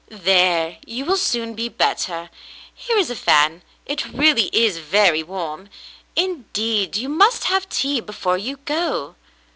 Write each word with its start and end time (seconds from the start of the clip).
"There, 0.09 0.79
you 0.83 1.05
will 1.05 1.15
soon 1.15 1.53
be 1.53 1.69
better. 1.69 2.31
Here 2.73 2.97
is 2.97 3.11
a 3.11 3.15
fan. 3.15 3.61
It 3.85 4.03
really 4.07 4.45
is 4.51 4.79
very 4.79 5.21
warm. 5.21 5.69
Indeed, 6.15 6.97
you 6.97 7.07
must 7.07 7.43
have 7.43 7.69
tea 7.69 7.99
before 8.01 8.39
you 8.39 8.57
go." 8.65 9.13